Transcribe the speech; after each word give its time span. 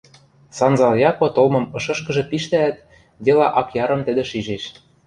Санзал 0.57 0.93
Яко 1.09 1.25
толмым 1.35 1.65
ышышкыжы 1.77 2.23
пиштӓӓт, 2.29 2.77
дела 3.25 3.47
акъярым 3.59 4.01
тӹдӹ 4.07 4.23
шижеш. 4.31 4.63